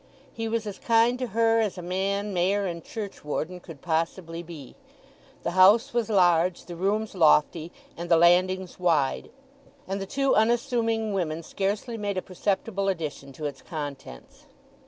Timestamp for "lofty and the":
7.13-8.17